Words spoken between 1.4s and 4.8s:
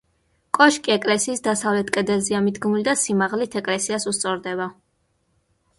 დასავლეთ კედელზეა მიდგმული და სიმაღლით ეკლესიას უსწორდება.